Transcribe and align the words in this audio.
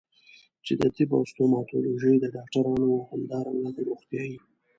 چې 0.65 0.73
د 0.79 0.81
طب 0.95 1.09
او 1.17 1.23
ستوماتولوژي 1.31 2.13
د 2.19 2.25
ډاکټرانو 2.35 2.87
او 2.97 3.01
همدارنګه 3.11 3.69
د 3.75 3.77
روغتيايي 3.87 4.37